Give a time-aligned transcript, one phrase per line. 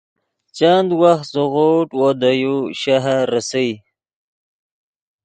[0.57, 3.69] چند وخت زیغوڤڈ وو دے یو شہر ریسئے